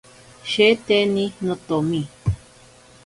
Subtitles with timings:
[0.51, 2.01] Sheteni notomi.